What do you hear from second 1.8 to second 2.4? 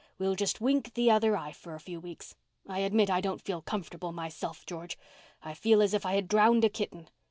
weeks.